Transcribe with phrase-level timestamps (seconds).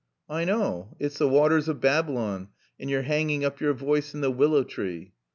[0.31, 0.95] "I know.
[0.99, 2.47] It's the waters of Babylon,
[2.79, 5.13] and you're hanging up your voice in the willow tree."